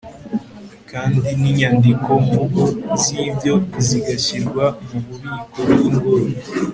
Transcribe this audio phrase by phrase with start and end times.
[0.91, 2.61] kandi n'inyandiko mvugo
[3.01, 3.53] z'ibyo
[3.85, 6.25] zigashyirwa mu bubiko bw'ingoro